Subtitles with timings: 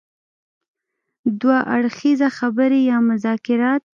[1.39, 3.81] دوه اړخیزه خبرې يا مذاکرات.